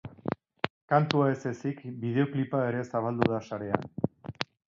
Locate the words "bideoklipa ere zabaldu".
2.05-3.31